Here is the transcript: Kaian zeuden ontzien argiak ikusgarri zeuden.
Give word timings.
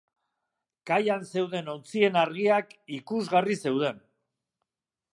Kaian 0.91 1.25
zeuden 1.33 1.69
ontzien 1.75 2.19
argiak 2.23 2.75
ikusgarri 3.01 3.63
zeuden. 3.69 4.05